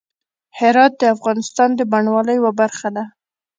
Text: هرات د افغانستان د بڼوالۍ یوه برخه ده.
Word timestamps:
هرات 0.59 0.93
د 0.97 1.03
افغانستان 1.15 1.69
د 1.75 1.81
بڼوالۍ 1.91 2.35
یوه 2.39 2.51
برخه 2.61 2.89
ده. 2.95 3.03